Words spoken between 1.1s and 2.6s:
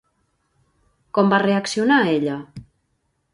Com va reaccionar ella?